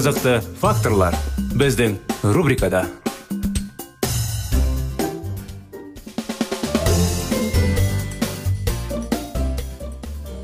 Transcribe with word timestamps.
Қызықты 0.00 0.38
факторлар 0.56 1.12
біздің 1.60 1.98
рубрикада. 2.32 2.86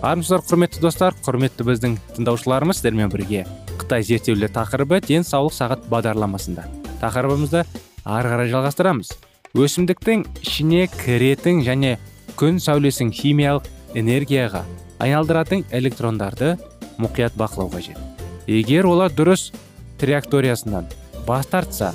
Армысыздар 0.05 0.43
құрметті 0.45 0.83
достар 0.85 1.17
құрметті 1.25 1.65
біздің 1.71 1.95
тыңдаушыларымыз 2.19 2.83
сіздермен 2.83 3.09
бірге 3.09 3.47
қытай 3.81 4.05
зерттеулер 4.05 4.53
тақырыбы 4.53 4.99
денсаулық 5.07 5.57
сағат 5.57 5.87
бағдарламасында. 5.89 6.67
Тақырыбымызды 7.01 7.63
ары 8.05 8.33
қарай 8.35 8.53
жалғастырамыз. 8.53 9.15
Өсімдіктің 9.57 10.27
ішіне 10.43 10.83
кіретін 10.99 11.63
және 11.65 11.95
күн 12.37 12.61
сәулесін 12.61 13.09
химиялық 13.09 13.73
энергияға 13.97 14.67
айналдыратын 15.01 15.65
электрондарды 15.73 16.59
мұқият 17.01 17.41
бақылау 17.41 17.73
қажет. 17.73 18.16
Егер 18.47 18.87
олар 18.87 19.11
дұрыс 19.11 19.51
траекториясынан 19.99 20.87
бас 21.27 21.49
тартса 21.51 21.93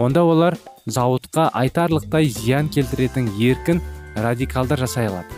онда 0.00 0.22
олар 0.24 0.56
зауытқа 0.86 1.50
айтарлықтай 1.52 2.30
зиян 2.32 2.70
келтіретін 2.72 3.28
еркін 3.36 3.82
радикалдар 4.16 4.80
жасай 4.80 5.10
алады. 5.10 5.28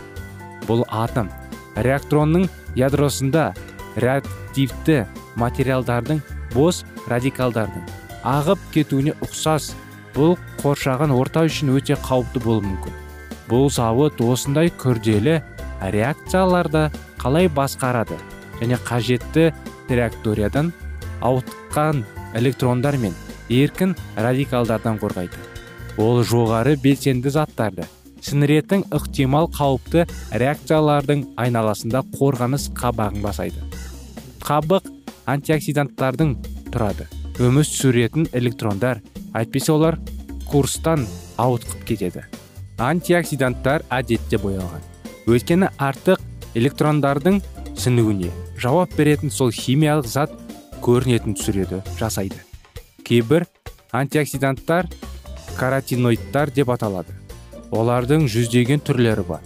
Бұл 0.67 0.85
атом 0.87 1.29
реактронның 1.75 2.47
ядросында 2.79 3.51
реактивті 3.99 5.03
материалдардың 5.35 6.23
бос 6.55 6.83
радикалдардың 7.11 7.83
ағып 8.23 8.63
кетуіне 8.73 9.17
ұқсас 9.23 9.73
бұл 10.15 10.37
қоршаған 10.63 11.11
орта 11.15 11.43
үшін 11.47 11.75
өте 11.75 11.99
қауіпті 12.07 12.43
болуы 12.43 12.65
мүмкін. 12.71 12.95
Бұл 13.51 13.67
зауыт 13.71 14.19
осындай 14.23 14.71
күрделі 14.79 15.41
реакцияларды 15.81 16.87
қалай 17.19 17.51
басқарады 17.51 18.17
және 18.61 18.79
қажетті 18.87 19.51
траекториядан 19.89 20.73
ауытқан 21.21 22.03
электрондар 22.37 22.97
мен 23.01 23.15
еркін 23.49 23.95
радикалдардан 24.15 24.99
қорғайды. 25.01 25.39
Ол 25.97 26.21
жоғары 26.21 26.75
белсенді 26.81 27.31
заттарды 27.33 27.87
сіңіретін 28.27 28.83
ықтимал 28.93 29.47
қауіпті 29.53 30.05
реакциялардың 30.41 31.23
айналасында 31.39 32.03
қорғаныс 32.17 32.69
қабағын 32.77 33.23
басайды. 33.23 33.63
Қабық 34.43 34.89
антиоксиданттардың 35.29 36.33
тұрады. 36.73 37.07
Өмір 37.43 37.67
сүретін 37.67 38.27
электрондар 38.37 39.01
әйтпесе 39.37 39.71
олар 39.75 39.99
курстан 40.49 41.05
ауытқып 41.37 41.85
кетеді. 41.87 42.25
Антиоксиданттар 42.77 43.85
әдетте 43.93 44.39
боялған. 44.41 44.83
Өйткені 45.27 45.71
артық 45.77 46.21
электрондардың 46.55 47.41
сіңуіне 47.77 48.31
жауап 48.61 48.93
беретін 48.97 49.31
сол 49.33 49.51
химиялық 49.51 50.07
зат 50.07 50.33
көрінетін 50.81 51.35
түсіреді 51.37 51.81
жасайды. 51.99 52.39
Кейбір 53.03 53.47
антиоксиданттар 53.91 54.89
каротиноидтар 55.57 56.51
деп 56.53 56.71
аталады. 56.73 57.13
Олардың 57.71 58.27
жүздеген 58.31 58.81
түрлері 58.85 59.25
бар. 59.27 59.41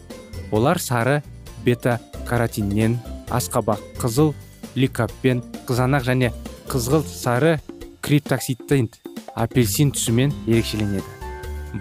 Олар 0.52 0.80
сары 0.80 1.22
бета 1.66 2.00
каротиннен 2.28 3.00
асқабақ 3.30 3.82
қызыл 4.02 4.34
ликаппен 4.76 5.42
қызанақ 5.68 6.06
және 6.08 6.32
қызғылт 6.72 7.08
сары 7.08 7.58
криптоксидтен 8.02 8.90
апельсин 9.36 9.92
түсімен 9.96 10.34
ерекшеленеді. 10.48 11.08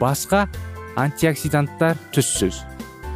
Басқа 0.01 0.47
антиоксиданттар 0.97 1.99
түссіз. 2.15 2.63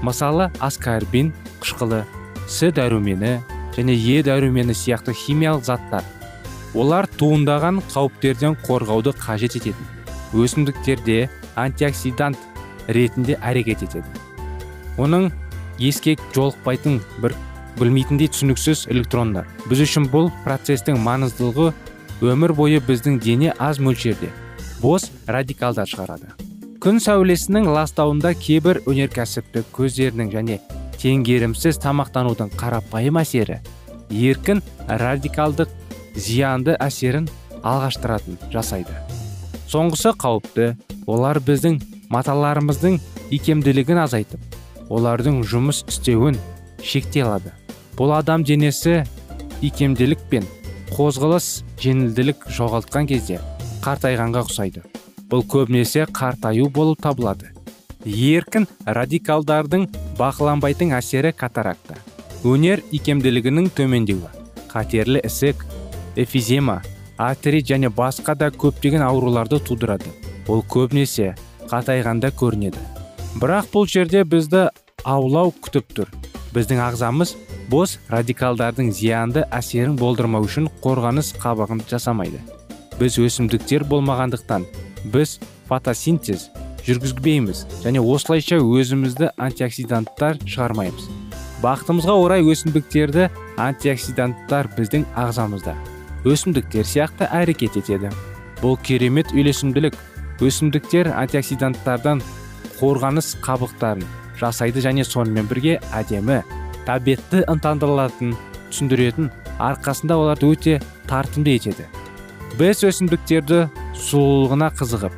Мысалы 0.05 0.51
аскарбин 0.61 1.33
қышқылы 1.63 2.05
с 2.47 2.71
дәрумені 2.77 3.41
және 3.77 3.95
е 3.97 4.23
дәрумені 4.23 4.75
сияқты 4.77 5.15
химиялық 5.17 5.65
заттар. 5.65 6.05
Олар 6.75 7.07
туындаған 7.19 7.81
қауіптерден 7.93 8.59
қорғауды 8.67 9.15
қажет 9.17 9.57
ететін. 9.57 9.87
Өсімдіктерде 10.35 11.31
антиоксидант 11.57 12.39
ретінде 12.89 13.39
әрекет 13.41 13.83
етеді. 13.87 14.11
Оның 14.99 15.31
еске 15.79 16.17
жолықпайтын 16.35 17.01
бір 17.23 17.35
білмейтіндей 17.79 18.31
түсініксіз 18.31 18.87
электрондар. 18.91 19.47
Біз 19.71 19.87
үшін 19.87 20.11
бұл 20.13 20.31
процестің 20.45 21.01
маңыздылығы 21.03 21.73
өмір 22.23 22.55
бойы 22.55 22.83
біздің 22.83 23.21
дене 23.23 23.55
аз 23.59 23.79
мөлшерде 23.83 24.31
бос 24.83 25.11
радикалдар 25.27 25.89
шығарады. 25.89 26.44
Күн 26.85 26.99
сәулесінің 27.01 27.65
ластауында 27.73 28.35
кейбір 28.37 28.83
өнеркәсіптік 28.85 29.71
көздерінің 29.73 30.29
және 30.35 30.59
теңгерімсіз 31.01 31.79
тамақтанудың 31.81 32.51
қарапайым 32.61 33.17
әсері 33.23 33.57
еркін 34.13 34.61
радикалдық 35.01 35.73
зиянды 36.13 36.75
әсерін 36.85 37.31
алғаштыратын 37.65 38.37
жасайды. 38.53 38.93
Соңғысы 39.65 40.13
қауіпті 40.21 40.67
олар 41.09 41.41
біздің 41.47 41.81
маталарымыздың 42.13 43.01
икемділігін 43.33 44.05
азайтып 44.05 44.93
олардың 44.93 45.41
жұмыс 45.41 45.87
істеуін 45.89 46.37
шектей 46.85 47.25
алады. 47.25 47.55
Бұл 47.97 48.13
адам 48.19 48.45
денесі 48.45 49.07
икемділік 49.65 50.29
пен 50.29 50.45
қозғалыс 50.93 51.63
жеңілділік 51.81 52.45
жоғалтқан 52.59 53.09
кезде 53.09 53.41
қартайғанға 53.81 54.45
ұқсайды. 54.45 54.85
Бұл 55.31 55.45
көбінесе 55.49 56.07
қартаю 56.13 56.69
болып 56.71 57.03
табылады. 57.03 57.51
Еркін 58.05 58.67
радикалдардың 58.85 59.87
бақыланбайтын 60.19 60.93
әсері 60.99 61.33
катаракта. 61.33 61.97
Өнер 62.45 62.83
икемділігінің 62.93 63.71
төмендеуі 63.77 64.29
қатерлі 64.69 65.23
ісік 65.25 65.65
эфизема 66.17 66.83
артерит 67.17 67.71
және 67.71 67.89
басқа 67.89 68.35
да 68.37 68.51
көптеген 68.51 69.05
ауруларды 69.07 69.61
тудырады. 69.63 70.11
Ол 70.49 70.65
көбінесе 70.69 71.35
қатайғанда 71.71 72.33
көрінеді. 72.37 72.83
Бірақ 73.41 73.71
бұл 73.73 73.89
жерде 73.89 74.25
бізді 74.25 74.69
аулау 75.05 75.55
күтіп 75.65 75.95
тұр. 75.97 76.11
Біздің 76.55 76.83
ағзамыз 76.91 77.37
бос 77.71 77.97
радикалдардың 78.13 78.93
зиянды 78.93 79.47
әсерін 79.51 79.97
болдырмау 79.99 80.45
үшін 80.45 80.69
қорғаныс 80.85 81.33
қабығын 81.41 81.81
жасамайды. 81.91 82.43
Біз 83.01 83.17
өсімдіктер 83.19 83.87
болмағандықтан 83.91 84.67
біз 85.05 85.39
фотосинтез 85.69 86.49
жүргізбейміз 86.85 87.65
және 87.85 88.03
осылайша 88.03 88.59
өзімізді 88.61 89.31
антиоксиданттар 89.41 90.41
шығармаймыз. 90.45 91.09
Бақытымызға 91.65 92.15
орай 92.21 92.45
өсімдіктерді 92.45 93.29
антиоксиданттар 93.61 94.69
біздің 94.77 95.07
ағзамызда. 95.17 95.75
Өсімдіктер 96.29 96.85
сияқты 96.89 97.29
әрекет 97.33 97.79
етеді. 97.81 98.11
Бұл 98.61 98.77
керемет 98.85 99.33
үйлесімділік. 99.33 99.97
Өсімдіктер 100.45 101.13
антиоксиданттардан 101.15 102.21
қорғаныс 102.81 103.37
қабықтарын 103.45 104.05
жасайды 104.41 104.83
және 104.85 105.05
сонымен 105.09 105.49
бірге 105.49 105.79
әдемі 105.95 106.43
табетті 106.85 107.45
ынтандырылатын 107.49 108.35
түсіндіретін 108.71 109.31
арқасында 109.63 110.19
оларды 110.21 110.51
өте 110.53 110.81
тартымды 111.09 111.55
етеді. 111.57 111.87
Біз 112.55 112.85
өсімдіктерді 112.87 113.65
сұлулығына 113.99 114.69
қызығып 114.79 115.15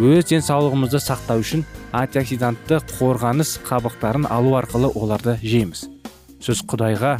өз 0.00 0.26
денсаулығымызды 0.30 0.98
сақтау 1.04 1.42
үшін 1.44 1.62
антиоксидантты 1.94 2.80
қорғаныс 2.96 3.52
қабықтарын 3.66 4.26
алу 4.26 4.56
арқылы 4.58 4.90
оларды 4.98 5.36
жейміз. 5.42 5.84
Сіз 6.42 6.64
құдайға 6.66 7.12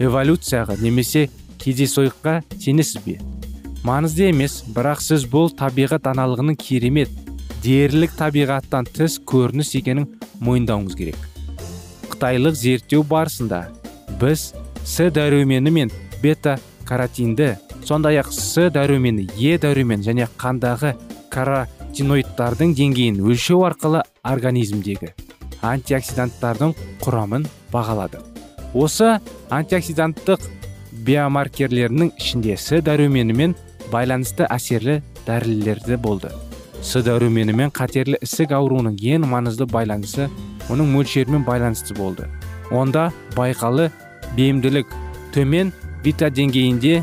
эволюцияға 0.00 0.78
немесе 0.80 1.26
кездейсоққа 1.60 2.38
сенесіз 2.56 3.04
бе? 3.04 3.18
Маңызды 3.84 4.30
емес 4.30 4.62
бірақ 4.72 5.04
сіз 5.04 5.28
бұл 5.28 5.52
табиғат 5.58 6.06
даналығының 6.08 6.56
керемет 6.62 7.12
дерлік 7.64 8.16
табиғаттан 8.16 8.88
тыс 8.96 9.20
көрініс 9.28 9.74
екенін 9.82 10.08
мойындауыңыз 10.40 10.96
керек. 10.96 11.20
Қытайлық 12.14 12.56
зерттеу 12.56 13.04
барысында 13.04 13.66
біз 14.20 14.52
с 14.84 15.10
дәрумені 15.12 15.74
мен 15.74 15.96
бета 16.22 16.56
каротинді 16.88 17.56
сондай 17.88 18.18
ақ 18.20 18.28
с 18.36 18.68
дәрумені 18.68 19.24
е 19.40 19.56
дәрумен 19.56 20.02
және 20.04 20.26
қандағы 20.36 20.90
каротиноидтардың 21.32 22.74
деңгейін 22.76 23.22
өлшеу 23.24 23.62
арқылы 23.64 24.02
организмдегі 24.28 25.14
антиоксиданттардың 25.64 26.74
құрамын 27.00 27.46
бағалады. 27.72 28.20
Осы 28.76 29.14
антиоксиданттық 29.48 30.44
биомаркерлерінің 31.08 32.12
ішінде 32.20 32.58
с 32.60 32.82
дәруменімен 32.84 33.56
байланысты 33.92 34.44
әсерлі 34.44 35.00
дәрілерді 35.24 35.96
болды. 35.96 36.28
С 36.84 37.00
дәруменімен 37.00 37.72
қатерлі 37.72 38.20
ісік 38.20 38.52
ауруының 38.52 39.00
ең 39.00 39.24
маңызды 39.32 39.64
байланысы 39.64 40.28
оның 40.68 40.92
мөлшерімен 40.92 41.48
байланысты 41.48 41.96
болды. 41.96 42.28
Онда 42.70 43.08
байқалы 43.32 43.88
бейімділік 44.36 44.92
төмен 45.32 45.72
бита 46.04 46.28
деңгейінде 46.28 47.00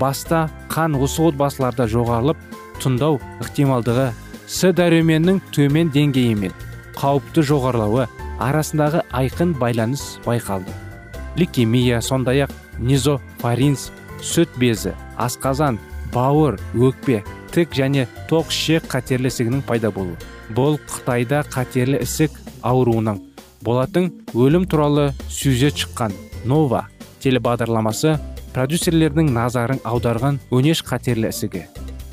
баста 0.00 0.46
қан 0.72 0.96
осы 0.98 1.22
отбасыларда 1.28 1.88
жоғарылып 1.90 2.40
тұндау 2.82 3.18
ықтималдығы 3.42 4.08
с 4.46 4.72
дәруменінің 4.72 5.40
төмен 5.54 5.90
деңгейі 5.94 6.36
мен 6.38 6.54
қауіпті 6.98 7.44
жоғарылауы 7.50 8.06
арасындағы 8.42 9.02
айқын 9.14 9.54
байланыс 9.58 10.18
байқалды. 10.24 10.72
Лейкемия 11.36 12.00
сондай 12.02 12.44
ақ 12.46 12.54
низофаринс 12.78 13.90
сүт 14.22 14.54
безі 14.58 14.94
асқазан 15.18 15.78
бауыр 16.14 16.58
өкпе 16.74 17.22
тік 17.54 17.74
және 17.74 18.06
тоқ 18.30 18.50
ішек 18.54 18.88
қатерлі 18.90 19.30
ісігінің 19.30 19.62
пайда 19.66 19.90
болуы. 19.94 20.16
Бұл 20.54 20.78
қытайда 20.88 21.44
қатерлі 21.52 22.02
ісік 22.06 22.34
ауруының 22.62 23.20
болатын 23.62 24.10
өлім 24.34 24.66
туралы 24.70 25.10
сюжет 25.28 25.76
шыққан 25.78 26.14
нова 26.46 26.86
телебағдарламасы 27.22 28.16
продюсерлердің 28.54 29.30
назарын 29.34 29.82
аударған 29.84 30.40
өнеш 30.54 30.82
қатерлі 30.86 31.30
ісігі 31.32 31.66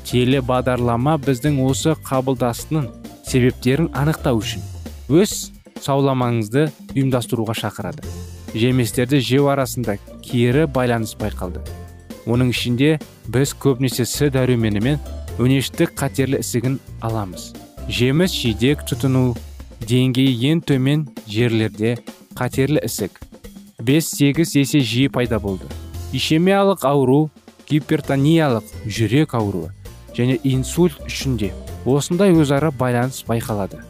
телебағдарлама 0.06 1.16
біздің 1.24 1.58
осы 1.66 1.96
қабылдастың 2.06 2.86
себептерін 3.26 3.88
анықтау 3.98 4.38
үшін 4.38 4.62
өз 5.10 5.34
сауламаңызды 5.82 6.68
ұйымдастыруға 6.94 7.56
шақырады. 7.58 8.06
Жеместерді 8.54 9.20
жеу 9.20 9.50
арасында 9.52 9.96
кері 10.24 10.66
байланыс 10.70 11.16
байқалды. 11.18 11.60
Оның 12.26 12.52
ішінде 12.54 12.96
біз 13.28 13.54
көбінесе 13.62 14.06
с 14.06 14.30
дәрумені 14.32 14.82
мен 14.82 15.00
өнештік 15.38 15.92
қатерлі 15.98 16.40
ісігін 16.42 16.78
аламыз. 17.04 17.52
Жеміс 17.88 18.34
жидек 18.34 18.86
тұтыну 18.88 19.36
деңгейі 19.86 20.52
ең 20.52 20.62
төмен 20.66 21.06
жерлерде 21.28 21.96
қатерлі 22.38 22.82
ісік. 22.86 23.20
5-8 23.82 24.56
есе 24.62 24.80
жиі 24.80 25.10
пайда 25.12 25.38
болды. 25.38 25.68
Ишемиялық 26.14 26.84
ауру 26.86 27.30
гипертониялық 27.70 28.74
жүрек 28.86 29.34
ауруы 29.34 29.72
және 30.16 30.38
инсульт 30.44 30.98
үшінде. 31.06 31.52
Осындай 31.86 32.34
өзара 32.34 32.70
байланыс 32.70 33.24
байқалады. 33.26 33.80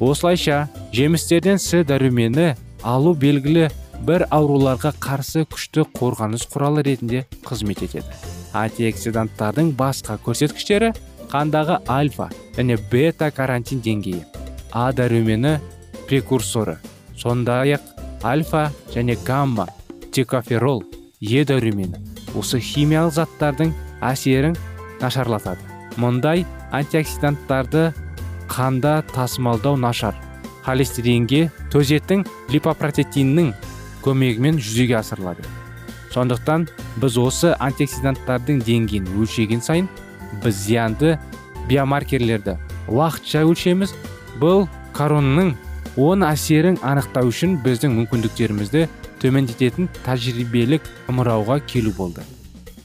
Осылайша 0.00 0.68
жемістерден 0.92 1.58
с 1.58 1.84
дәрумені 1.86 2.54
алу 2.82 3.14
белгілі 3.14 3.70
бір 4.06 4.26
ауруларға 4.30 4.94
қарсы 5.00 5.44
күшті 5.48 5.86
қорғаныс 5.94 6.46
құралы 6.50 6.82
ретінде 6.86 7.24
қызмет 7.46 7.84
етеді. 7.86 8.10
Антиоксиданттардың 8.54 9.74
басқа 9.78 10.18
көрсеткіштері 10.24 10.92
қандағы 11.30 11.80
альфа 11.90 12.28
және 12.56 12.78
бета 12.90 13.30
карантин 13.34 13.80
деңгейі 13.82 14.24
а 14.74 14.90
дәрумені 14.92 15.56
прекурсоры 16.08 16.76
сондай 17.18 17.76
ақ 17.76 17.84
альфа 18.26 18.66
және 18.94 19.16
гамма 19.24 19.68
текоферол 20.12 20.82
е 21.20 21.44
осы 22.34 22.58
химиялық 22.58 23.14
заттардың 23.14 23.72
әсерін 24.02 24.56
нашарлатады. 25.00 25.60
Мұндай 25.96 26.44
антиоксиданттарды 26.74 27.92
қанда 28.50 29.04
тасымалдау 29.14 29.76
нашар. 29.76 30.14
Холестеринге 30.64 31.50
төзеттің 31.70 32.24
липопротеиннің 32.50 33.52
көмегімен 34.02 34.58
жүзеге 34.58 34.98
асырылады. 34.98 35.44
Сондықтан 36.10 36.66
біз 37.02 37.18
осы 37.18 37.54
антиоксиданттардың 37.62 38.62
деңгейін 38.66 39.06
өлшеген 39.14 39.62
сайын 39.62 39.88
біз 40.42 40.58
зиянды 40.66 41.18
биомаркерлерді 41.68 42.56
уақытша 42.90 43.44
өлшеміз 43.48 43.94
бұл 44.42 44.66
коронның 44.96 45.54
оң 46.00 46.24
әсерін 46.26 46.78
анықтау 46.82 47.30
үшін 47.30 47.56
біздің 47.64 47.94
мүмкіндіктерімізді 48.00 48.86
төмендететін 49.22 49.88
тәжірибелік 50.04 50.86
ымырауға 51.10 51.60
келу 51.66 51.92
болды. 51.96 52.24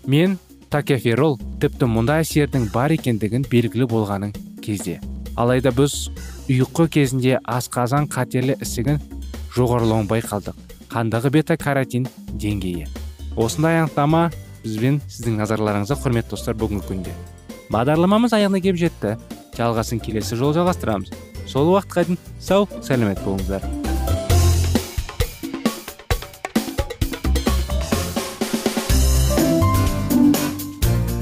Мен 0.06 0.38
такеферол 0.70 1.38
тіпті 1.62 1.90
мұндай 1.90 2.24
әсердің 2.26 2.70
бар 2.74 2.94
екендігін 2.96 3.46
белгілі 3.50 3.88
болғаның 3.90 4.34
кезде. 4.66 5.00
Алайда 5.40 5.72
біз 5.76 6.10
ұйқы 6.50 6.90
кезінде 6.94 7.38
асқазан 7.48 8.10
қатерлі 8.12 8.58
ісігін 8.62 9.00
жоғарылауын 9.56 10.10
байқалдық 10.10 10.70
қандағы 10.90 11.32
бета 11.34 11.58
каротин 11.58 12.08
деңгейі. 12.34 12.88
Осындай 13.38 13.80
анықтама 13.80 14.30
бізбен 14.64 15.00
сіздің 15.08 15.40
назарларыңызға 15.44 16.00
құрметті 16.04 16.36
достар 16.36 16.58
бүгінгі 16.60 16.88
күнде. 16.90 17.14
Бағдарламамыз 17.74 18.36
аяғына 18.36 18.64
келіп 18.66 18.82
жетті. 18.82 19.18
Жалғасын 19.60 20.02
келесі 20.04 20.40
жолы 20.40 20.58
жалғастырамыз. 20.60 21.14
Сол 21.50 21.76
уақытқа 21.76 22.08
дейін 22.10 22.24
сау 22.40 22.68
сәлемет 22.82 23.22
болыңыздар. 23.26 23.79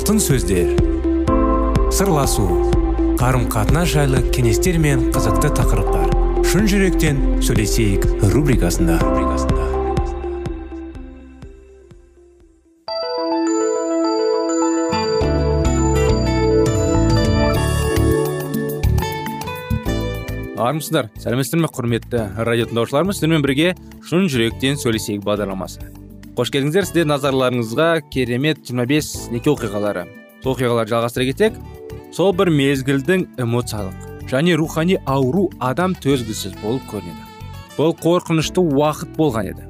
Алтын 0.00 0.16
сөздер. 0.16 0.70
Сырласу 1.92 2.46
қарым 3.20 3.42
қатынас 3.52 3.90
жайлы 3.92 4.22
кеңестер 4.32 4.78
мен 4.80 5.10
қызықты 5.12 5.50
тақырыптар. 5.58 6.08
Шын 6.48 6.64
жүректен 6.70 7.20
сөйлесейік 7.44 8.06
рубрикасында. 8.32 8.96
Армысыздар 20.56 21.12
сәлеметсіздер 21.20 21.66
ме 21.66 21.74
құрметті 21.76 22.28
радио 22.40 22.72
тыңдаушыларымыз 22.72 23.20
сіздермен 23.20 23.44
бірге 23.44 23.74
шын 24.08 24.30
жүректен 24.32 24.80
сөйлесейік 24.80 25.26
бағдарламасы. 25.28 25.99
Қош 26.38 26.50
келдіңіздер 26.54 26.86
сіздер 26.86 27.08
назарларыңызға 27.10 27.86
керемет 28.14 28.60
25 28.62 29.32
неке 29.34 29.50
оқиғалары. 29.50 30.04
Сол 30.44 30.54
оқиғаларды 30.54 30.92
жалғастыра 30.92 31.24
кетсек 31.26 31.56
сол 32.14 32.30
бір 32.38 32.52
мезгілдің 32.54 33.24
эмоциялық 33.42 34.28
және 34.30 34.54
рухани 34.58 35.00
ауру 35.10 35.48
адам 35.58 35.96
төзгісіз 35.98 36.54
болып 36.62 36.84
көрінеді. 36.92 37.26
Бұл 37.74 37.96
қорқынышты 37.98 38.62
уақыт 38.62 39.16
болған 39.16 39.50
еді. 39.50 39.66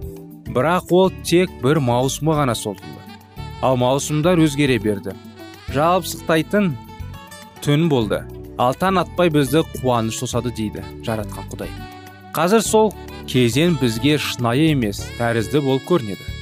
Бірақ 0.52 0.92
ол 0.92 1.08
тек 1.24 1.52
бір 1.62 1.80
маусымы 1.80 2.36
ғана 2.36 2.54
созылды. 2.54 3.00
Ал 3.62 3.80
маусымдар 3.80 4.36
өзгере 4.44 4.76
берді. 4.84 5.14
Жабысықтайтын 5.72 6.74
түн 7.64 7.88
болды. 7.88 8.20
Ал 8.60 8.76
таң 8.76 9.00
атпай 9.00 9.32
бізді 9.32 9.64
қуаныш 9.78 10.20
тосады 10.20 10.52
дейді 10.52 10.84
жаратқан 11.06 11.48
құдай. 11.54 11.72
Қазір 12.36 12.60
сол 12.60 12.92
кезең 13.30 13.78
бізге 13.80 14.18
шынайы 14.20 14.74
емес 14.74 15.00
тәрізді 15.16 15.64
болып 15.64 15.88
көрінеді. 15.88 16.39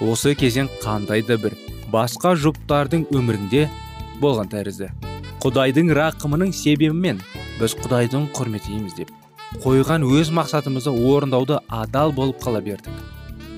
Осы 0.00 0.34
кезең 0.38 0.68
қандай 0.82 1.24
да 1.26 1.38
бір 1.40 1.56
басқа 1.92 2.34
жұптардың 2.38 3.08
өмірінде 3.14 3.68
болған 4.22 4.50
тәрізді. 4.52 4.90
Құдайдың 5.42 5.90
рақымының 5.94 6.52
себебімен 6.54 7.22
біз 7.58 7.74
құдайдың 7.82 8.28
құрметтейміз 8.36 8.98
деп 8.98 9.10
қойған 9.62 10.04
өз 10.04 10.30
мақсатымызды 10.34 10.92
орындауды 10.92 11.58
адал 11.68 12.12
болып 12.12 12.42
қала 12.42 12.60
бердік. 12.62 12.92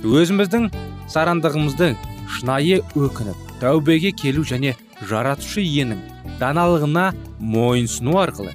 Өзіміздің 0.04 0.70
сарандығымызды 1.10 1.94
шынайы 2.38 2.80
өкініп 2.94 3.60
тәубеге 3.60 4.12
келу 4.16 4.44
және 4.46 4.76
жаратушы 5.08 5.64
иенің 5.64 6.00
даналығына 6.40 7.10
мойынсыну 7.40 8.16
арқылы 8.22 8.54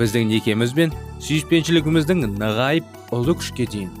біздің 0.00 0.30
некеміз 0.32 0.74
бен 0.74 0.94
сүйіспеншілігіміздің 1.20 2.26
нығайып 2.40 3.14
ұлы 3.14 3.36
күшке 3.38 3.68
дейін 3.70 3.92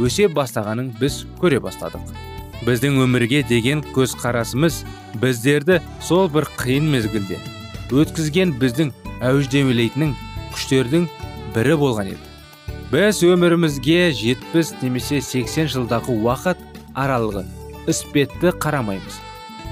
өсе 0.00 0.30
бастағанын 0.32 0.94
біз 0.98 1.24
көре 1.38 1.60
бастадық. 1.60 2.31
Біздің 2.66 3.00
өмірге 3.04 3.42
деген 3.48 3.82
көзқарасымыз 3.96 4.82
біздерді 5.22 5.80
сол 6.02 6.28
бір 6.32 6.46
қиын 6.60 6.90
мезгілден 6.92 7.42
өткізген 7.92 8.54
біздің 8.60 8.92
әуждемелейтін 9.22 10.14
күштердің 10.54 11.08
бірі 11.54 11.76
болған 11.80 12.12
еді. 12.14 12.30
Біз 12.92 13.22
өмірімізге 13.24 14.12
жетпіс 14.16 14.72
немесе 14.82 15.20
сексен 15.24 15.68
жылдағы 15.72 16.14
уақыт 16.24 16.60
аралығы 16.98 17.44
іспетті 17.88 18.54
қарамаймыз. 18.62 19.18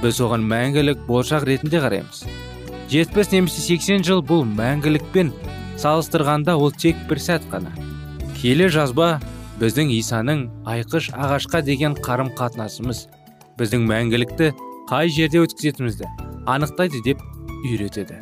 Біз 0.01 0.21
оған 0.25 0.45
мәңгілік 0.49 1.03
болашақ 1.09 1.47
ретінде 1.49 1.81
қараймыз. 1.85 2.25
Жетпіс 2.93 3.33
немесе 3.33 3.65
сексен 3.65 4.05
жыл 4.05 4.23
бұл 4.25 4.45
мәңгілікпен 4.49 5.33
салыстырғанда 5.81 6.57
ол 6.57 6.73
тек 6.73 6.97
бір 7.09 7.21
сәт 7.21 7.45
қана. 7.53 7.73
Келе 8.41 8.69
жазба 8.73 9.19
біздің 9.61 9.91
исаның 9.93 10.47
айқыш 10.73 11.11
ағашқа 11.13 11.61
деген 11.67 11.93
қарым 12.01 12.31
қатынасымыз 12.39 13.03
біздің 13.61 13.83
мәңгілікті 13.91 14.47
қай 14.89 15.11
жерде 15.13 15.43
өткізетінімізді 15.45 16.09
анықтайды 16.49 17.03
деп 17.05 17.21
үйретеді. 17.69 18.17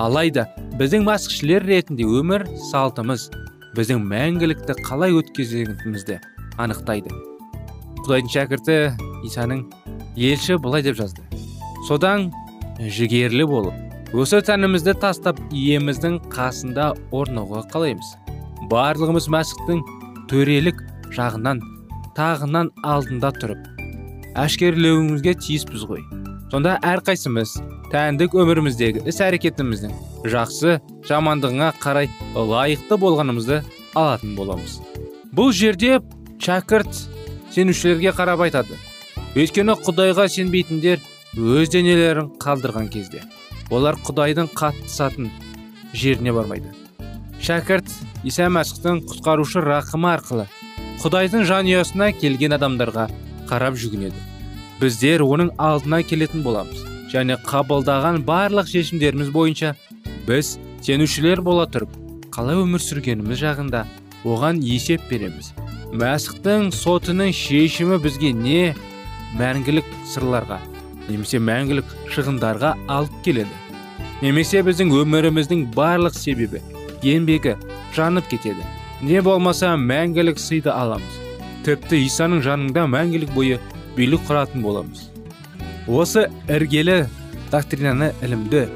Алайда 0.00 0.46
біздің 0.80 1.04
масқішілер 1.04 1.66
ретінде 1.68 2.08
өмір 2.08 2.46
салтымыз 2.70 3.28
біздің 3.76 4.00
мәңгілікті 4.08 4.78
қалай 4.86 5.12
өткізетінімізді 5.20 6.16
анықтайды. 6.56 7.12
Құдайдың 8.00 8.32
шәкірті 8.32 8.80
исаның 9.28 9.66
елші 10.16 10.56
былай 10.64 10.86
деп 10.88 10.96
жазды. 10.96 11.20
Содан 11.88 12.30
жігерлі 12.80 13.44
болып 13.52 14.16
осы 14.16 14.40
тәнімізді 14.48 14.96
тастап 15.04 15.44
иеміздің 15.52 16.22
қасында 16.32 16.94
орнауға 17.12 17.66
қалаймыз. 17.68 18.16
Барлығымыз 18.72 19.28
мәсіхтің 19.30 19.84
төрелік 20.30 20.78
жағынан 21.10 21.60
тағынан 22.14 22.70
алдында 22.86 23.32
тұрып 23.34 23.66
әшкерелеуімізге 24.38 25.34
тиіспіз 25.42 25.82
ғой. 25.90 26.04
Сонда 26.50 26.76
әрқайсымыз 26.86 27.56
тәндік 27.90 28.36
өміріміздегі 28.38 29.02
іс 29.10 29.18
әрекетіміздің 29.26 29.94
жақсы 30.30 30.76
жамандығына 31.08 31.72
қарай 31.82 32.10
лайықты 32.34 32.98
болғанымызды 33.02 33.60
алатын 33.98 34.36
боламыз. 34.38 34.78
Бұл 35.34 35.50
жерде 35.54 35.98
шәкірт 36.42 37.02
сенушілерге 37.54 38.14
қарап 38.14 38.44
айтады. 38.46 38.78
Өйткені 39.34 39.76
құдайға 39.82 40.28
сенбейтіндер 40.30 41.02
өз 41.38 41.70
денелерін 41.74 42.32
қалдырған 42.42 42.90
кезде 42.90 43.22
олар 43.70 43.98
құдайдың 44.06 44.50
қаттысатын 44.54 45.30
жеріне 45.94 46.34
бармайды. 46.34 46.70
Шәкірт 47.42 47.90
иса 48.24 48.48
мәсіхтің 48.52 49.04
құтқарушы 49.08 49.62
рақымы 49.64 50.10
арқылы 50.14 50.46
құдайдың 51.00 51.46
жанұясына 51.48 52.10
келген 52.20 52.52
адамдарға 52.56 53.06
қарап 53.48 53.78
жүгінеді. 53.80 54.26
Біздер 54.80 55.24
оның 55.24 55.54
алдына 55.60 56.02
келетін 56.04 56.44
боламыз 56.44 56.84
және 57.12 57.38
қабылдаған 57.46 58.20
барлық 58.28 58.68
шешімдеріміз 58.70 59.32
бойынша 59.32 59.74
біз 60.28 60.58
сенушілер 60.84 61.40
бола 61.44 61.64
тұрып 61.72 61.96
қалай 62.34 62.60
өмір 62.60 62.84
сүргеніміз 62.84 63.40
жағында 63.40 63.84
оған 64.24 64.60
есеп 64.64 65.08
береміз. 65.10 65.54
Мәсіхтің 65.90 66.70
сотының 66.76 67.32
шешімі 67.34 67.98
бізге 68.04 68.34
не? 68.36 68.74
Мәңгілік 69.40 69.88
сырларға 70.12 70.60
немесе 71.08 71.40
мәңгілік 71.42 71.90
шығындарға 72.14 72.76
алып 72.88 73.16
келеді. 73.24 73.56
Немесе 74.22 74.62
біздің 74.66 74.92
өміріміздің 75.00 75.66
барлық 75.74 76.14
себебі 76.14 76.60
еңбегі 77.02 77.56
жанып 77.96 78.28
кетеді. 78.30 78.64
Не 79.02 79.22
болмаса 79.24 79.74
мәңгілік 79.76 80.38
сыйды 80.40 80.72
аламыз. 80.72 81.18
Тіпті 81.64 82.00
исаның 82.06 82.42
жанында 82.44 82.86
мәңгілік 82.90 83.32
бойы 83.34 83.60
билік 83.96 84.26
құратын 84.28 84.62
боламыз. 84.64 85.08
Осы 85.88 86.28
іргелі 86.48 87.06
доктринаны 87.52 88.12
ілімді 88.22 88.66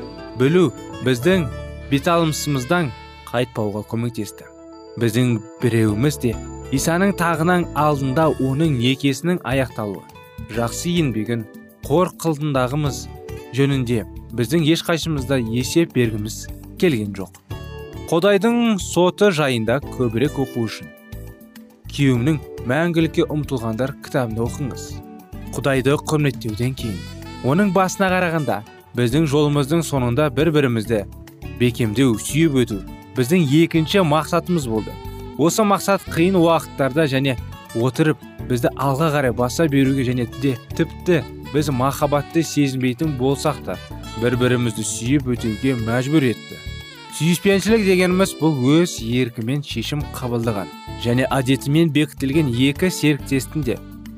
білу 0.41 0.71
біздің 1.05 1.47
беталымсымыздан 1.93 2.91
қайтпауға 3.31 3.85
көмектесті. 3.91 4.49
Біздің 5.01 5.39
біреуіміз 5.63 6.19
де 6.23 6.35
исаның 6.75 7.15
тағынан 7.19 7.69
алдында 7.79 8.31
оның 8.43 8.79
некесінің 8.81 9.41
аяқталуы 9.47 10.03
жақсы 10.55 10.95
еңбегін 11.01 11.45
қор 11.87 12.11
қылдындағымыз 12.23 13.05
жөнінде 13.57 14.05
біздің 14.35 14.67
ешқайсымызда 14.75 15.39
есеп 15.55 15.95
бергіміз 15.95 16.47
келген 16.81 17.15
жоқ. 17.15 17.54
Құдайдың 18.15 18.77
соты 18.79 19.33
жайында 19.35 19.81
көбірек 19.83 20.37
оқу 20.39 20.69
үшін. 20.69 20.87
Күйеуімнің 21.91 22.37
мәңгілікке 22.71 23.25
ұмтылғандар 23.27 23.91
кітабын 24.05 24.39
оқыңыз. 24.45 24.85
Құдайды 25.57 25.97
құрметтеуден 25.99 26.77
кейін. 26.79 27.01
Оның 27.43 27.73
басына 27.75 28.13
қарағанда 28.13 28.61
біздің 28.95 29.27
жолымыздың 29.33 29.83
соңында 29.89 30.29
бір 30.37 30.53
бірімізді 30.55 31.01
бекемдеу 31.59 32.15
сүйіп 32.23 32.61
өту 32.63 32.79
біздің 33.17 33.49
екінші 33.65 34.05
мақсатымыз 34.07 34.69
болды. 34.71 34.95
Осы 35.35 35.67
мақсат 35.67 36.07
қиын 36.15 36.39
уақыттарда 36.39 37.09
және 37.11 37.35
отырып 37.75 38.23
бізді 38.47 38.71
алға 38.79 39.11
қарай 39.17 39.35
баса 39.35 39.67
беруге 39.67 40.07
және 40.07 40.29
де 40.39 40.55
тіпті 40.79 41.25
біз 41.51 41.73
махаббатты 41.75 42.47
сезінбейтін 42.47 43.19
болсақ 43.19 43.59
та 43.67 43.77
бір 44.23 44.39
бірімізді 44.39 44.87
сүйіп 44.87 45.35
өтеуге 45.35 45.75
мәжбүр 45.83 46.31
етті. 46.31 46.64
Сүйіспеншілік 47.15 47.85
дегеніміз 47.87 48.33
бұл 48.41 48.57
өз 48.75 48.97
еркімен 48.99 49.61
шешім 49.63 50.01
қабылдаған 50.17 50.71
және 51.05 51.29
әдетімен 51.31 51.93
бекітілген 51.95 52.49
екі 52.51 52.89
серіктестің 52.91 53.63
де 53.69 53.77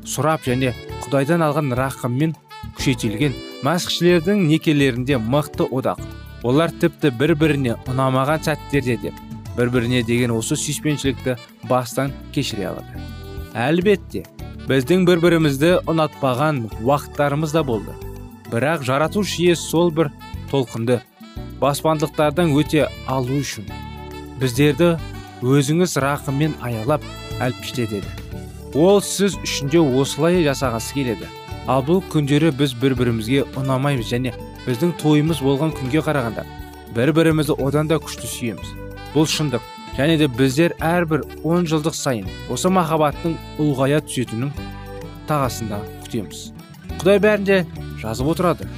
сұрап 0.08 0.46
және 0.48 0.70
құдайдан 1.02 1.42
алған 1.44 1.74
рақыммен 1.76 2.30
күшейтілген 2.78 3.34
мәсіхшілердің 3.66 4.40
некелерінде 4.48 5.18
мықты 5.20 5.66
одақ. 5.68 6.00
Олар 6.40 6.72
тіпті 6.72 7.10
бір 7.20 7.34
біріне 7.36 7.74
ұнамаған 7.84 8.46
сәттерде 8.46 8.96
де 9.02 9.12
бір 9.58 9.74
біріне 9.74 10.00
деген 10.06 10.32
осы 10.32 10.56
сүйіспеншілікті 10.56 11.36
бастан 11.68 12.14
кешіре 12.32 12.70
алады. 12.70 13.02
Әлбетте 13.52 14.24
біздің 14.70 15.04
бір 15.04 15.20
бірімізді 15.26 15.74
ұнатпаған 15.84 16.64
уақыттарымыз 16.80 17.52
да 17.52 17.64
болды. 17.66 17.92
Бірақ 18.48 18.88
жаратушы 18.88 19.42
ие 19.42 19.56
сол 19.56 19.92
бір 19.92 20.14
толқынды 20.48 21.02
баспандықтардан 21.62 22.52
өте 22.56 22.86
алу 23.06 23.40
үшін 23.40 23.70
біздерді 24.40 24.94
өзіңіз 25.42 25.98
рақыммен 26.04 26.56
аялап 26.64 27.04
әлпіштетеді 27.40 28.26
ол 28.76 29.00
сіз 29.00 29.36
үшін 29.40 29.70
де 29.72 29.80
осылай 29.80 30.42
жасағысы 30.44 30.94
келеді. 30.94 31.28
Ал 31.66 31.82
бұл 31.82 32.02
күндері 32.12 32.52
біз 32.54 32.74
бір 32.78 32.94
бірімізге 32.98 33.46
ұнамаймыз 33.56 34.10
және 34.10 34.34
біздің 34.66 34.92
тойымыз 35.00 35.40
болған 35.42 35.72
күнге 35.74 36.02
қарағанда 36.04 36.44
бір 36.94 37.12
бірімізді 37.16 37.56
одан 37.62 37.88
да 37.88 37.96
күшті 38.02 38.28
сүйеміз. 38.28 38.74
Бұл 39.14 39.26
шындық 39.26 39.64
және 39.96 40.18
де 40.20 40.28
біздер 40.28 40.76
әрбір 40.78 41.24
он 41.42 41.66
жылдық 41.66 41.96
сайын 41.96 42.28
осы 42.52 42.70
махаббаттың 42.70 43.38
ұлғая 43.58 44.02
түсетінін 44.04 44.52
тағасында 45.26 45.80
күтеміз. 46.04 46.50
Құдай 47.00 47.22
бәрін 47.24 47.48
де 47.48 47.62
жазып 48.02 48.28
отырады. 48.34 48.68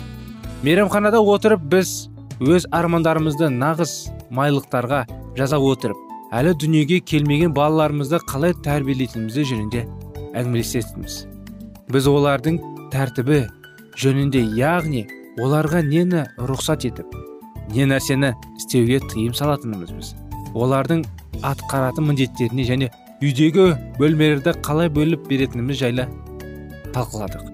Мейрамханада 0.63 1.21
отырып 1.21 1.67
біз 1.75 2.09
өз 2.39 2.69
армандарымызды 2.71 3.49
нағыз 3.51 3.93
майлықтарға 4.31 5.01
жаза 5.39 5.59
отырып 5.59 5.99
әлі 6.39 6.53
дүниеге 6.63 7.01
келмеген 7.03 7.51
балаларымызды 7.57 8.21
қалай 8.31 8.53
тәрбиелейтінімізді 8.63 9.45
жөнінде 9.49 9.81
әңгімелесетінбіз. 10.39 11.17
Біз 11.91 12.07
олардың 12.07 12.61
тәртібі 12.93 13.41
жөнінде 13.99 14.45
яғни 14.55 15.03
оларға 15.43 15.83
нені 15.83 16.29
рұқсат 16.39 16.87
етіп 16.87 17.17
не 17.75 17.89
нәрсені 17.91 18.31
істеуге 18.61 19.01
тыйым 19.11 19.35
салатынымызбыз. 19.35 20.15
Олардың 20.55 21.03
атқаратын 21.43 22.07
міндеттеріне 22.07 22.69
және 22.69 22.91
үйдегі 23.19 23.73
бөлмелерді 23.99 24.55
қалай 24.63 24.93
бөліп 24.95 25.27
беретініміз 25.27 25.83
жайлы 25.83 26.07
талқыладық. 26.95 27.51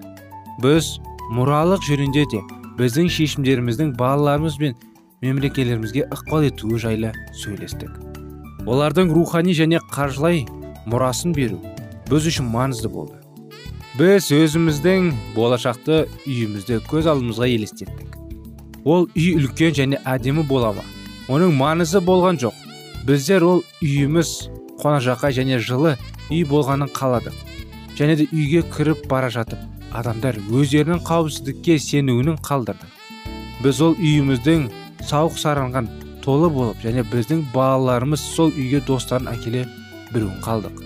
Біз 0.60 0.98
мұралық 1.32 1.82
жөнінде 1.88 2.26
де 2.34 2.42
біздің 2.78 3.10
шешімдеріміздің 3.12 3.92
балаларымыз 3.98 4.56
бен 4.58 4.74
мемлекелерімізге 5.22 6.08
ықпал 6.14 6.46
етуі 6.48 6.78
жайлы 6.82 7.12
сөйлестік. 7.38 7.92
Олардың 8.66 9.12
рухани 9.14 9.54
және 9.54 9.80
қаржылай 9.92 10.44
мұрасын 10.90 11.34
беру 11.36 11.60
біз 12.10 12.26
үшін 12.30 12.50
маңызды 12.52 12.90
болды. 12.90 13.20
Біз 13.98 14.26
өзіміздің 14.34 15.12
болашақты 15.36 16.04
үйімізді 16.26 16.80
көз 16.90 17.06
алдымызға 17.12 17.48
елестеттік. 17.54 18.18
Ол 18.84 19.06
үй 19.14 19.30
үлкен 19.38 19.76
және 19.76 20.00
әдемі 20.04 20.42
бола 20.48 20.72
ма? 20.74 20.82
Оның 21.30 21.54
маңызы 21.56 22.02
болған 22.04 22.40
жоқ. 22.42 22.56
Біздер 23.06 23.44
ол 23.46 23.62
үйіміз 23.84 24.34
қонақжайға 24.82 25.30
және 25.38 25.60
жылы 25.62 25.94
үй 26.30 26.42
болғанын 26.48 26.90
қаладық 26.92 27.36
және 27.98 28.16
де 28.18 28.26
үйге 28.32 28.64
кіріп 28.74 29.06
бара 29.08 29.30
жатып 29.30 29.58
адамдар 29.94 30.38
өздерінің 30.50 31.02
қауіпсіздікке 31.06 31.78
сенуінің 31.78 32.40
қалдырды. 32.44 32.88
Біз 33.62 33.80
ол 33.84 33.94
үйіміздің 33.94 34.66
сауық 35.08 35.38
саранған 35.40 35.88
толы 36.24 36.50
болып 36.50 36.82
және 36.84 37.04
біздің 37.12 37.46
балаларымыз 37.54 38.22
сол 38.34 38.52
үйге 38.52 38.82
достарын 38.86 39.30
әкеле 39.34 39.64
біреуін 40.12 40.40
қалдық. 40.44 40.82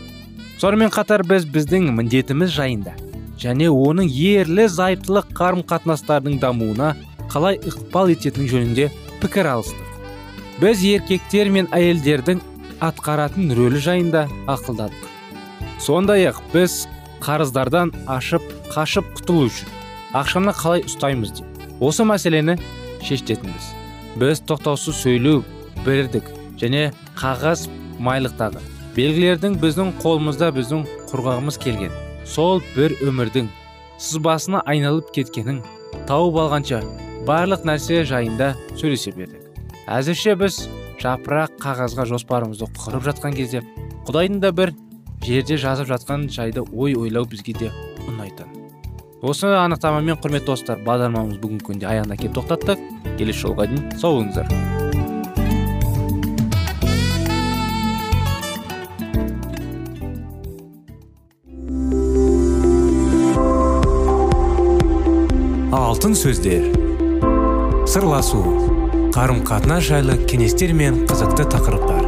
Сонымен 0.59 0.91
қатар 0.95 1.23
біз 1.27 1.47
біздің 1.55 1.93
міндетіміз 1.95 2.51
жайында 2.55 2.97
және 3.39 3.69
оның 3.71 4.09
ерлі 4.11 4.67
зайыптылық 4.73 5.31
қарым 5.39 5.63
қатынастардың 5.71 6.41
дамуына 6.43 6.95
қалай 7.31 7.61
ықпал 7.63 8.11
ететіні 8.15 8.51
жөнінде 8.51 8.89
пікір 9.23 9.53
алыстық. 9.55 9.87
Біз 10.59 10.83
еркектер 10.83 11.53
мен 11.55 11.69
әйелдердің 11.71 12.43
атқаратын 12.83 13.53
рөлі 13.55 13.79
жайында 13.83 14.27
ақылдадық. 14.51 15.07
Сондай 15.79 16.27
ақ 16.33 16.41
біз 16.53 16.87
қарыздардан 17.25 17.93
ашып 18.07 18.45
қашып 18.73 19.07
құтылу 19.19 19.49
үшін. 19.49 19.69
Ақшаны 20.17 20.55
қалай 20.57 20.85
ұстаймыз 20.89 21.35
деп. 21.39 21.47
Осы 21.81 22.07
мәселені 22.09 22.57
шешетінбіз 23.05 23.69
біз 24.19 24.41
тоқтаусыз 24.49 24.97
сөйлеу 25.05 25.45
білдік 25.87 26.27
және 26.59 26.89
қағаз 27.19 27.69
майлықтағы 28.03 28.63
белгілердің 28.97 29.59
біздің 29.63 29.93
қолымызда 30.03 30.49
біздің 30.57 30.87
құрғағымыз 31.13 31.59
келген. 31.63 31.93
Сол 32.27 32.63
бір 32.75 32.97
өмірдің 33.05 33.47
сызбасына 34.03 34.65
айналып 34.67 35.13
кеткенін 35.15 35.63
тауып 36.09 36.41
алғанша 36.43 36.83
барлық 37.29 37.63
нәрсе 37.69 38.03
жайында 38.09 38.55
сөйлесе 38.75 39.15
бердік. 39.15 39.45
Әзірше 39.87 40.35
біз 40.41 40.65
жапырақ 40.99 41.55
қағазға 41.63 42.09
жоспарымызды 42.11 42.69
құрып 42.75 43.07
жатқан 43.07 43.39
кезде 43.39 43.63
құдайдың 44.09 44.43
да 44.43 44.53
бір 44.53 44.75
жерде 45.25 45.59
жазып 45.59 45.89
жатқан 45.91 46.29
жайды 46.33 46.65
ой 46.73 46.95
ойлау 46.95 47.27
бізге 47.29 47.55
де 47.59 47.73
ұнайтын. 48.09 48.51
Осы 49.23 49.51
анықтамамен 49.59 50.21
құрметті 50.23 50.53
достар 50.53 50.83
бағдарламамыз 50.87 51.41
бүгінгі 51.43 51.71
күнде 51.71 51.91
аяғына 51.91 52.19
келіп 52.21 52.39
тоқтаттық 52.39 52.85
келесі 53.19 53.49
жолға 53.49 53.67
дейін 53.73 53.89
сау 53.99 54.21
болыңыздар 54.21 54.87
алтын 65.99 66.15
сөздер. 66.15 66.63
Сырласу. 67.91 68.39
Қарым 69.17 69.43
қатынас 69.49 69.89
жайлы 69.89 70.15
кеңестер 70.31 70.71
мен 70.77 71.03
қызықты 71.11 71.49
тақырыптар. 71.51 72.08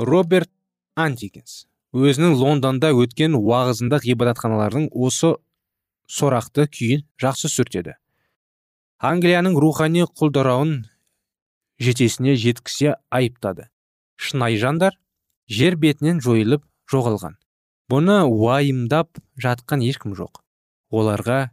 Роберт 0.00 0.50
антикинс 0.96 1.66
өзінің 1.92 2.36
лондонда 2.38 2.92
өткен 2.96 3.34
уағызында 3.36 3.98
ғибадатханалардың 4.04 4.88
осы 4.94 5.34
сорақты 6.08 6.64
күйін 6.70 7.04
жақсы 7.20 7.50
сүртеді. 7.52 7.96
Англияның 9.00 9.58
рухани 9.60 10.06
құлдырауын 10.06 10.72
жетесіне 11.82 12.36
жеткізе 12.40 12.96
айыптады. 13.10 13.68
Шынайы 14.16 14.58
жандар 14.62 14.96
жер 15.48 15.76
бетінен 15.76 16.20
жойылып 16.24 16.64
жоғалған. 16.92 17.36
Бұны 17.90 18.22
уайымдап 18.24 19.20
жатқан 19.36 19.84
ешкім 19.84 20.14
жоқ. 20.16 20.42
Оларға 20.90 21.50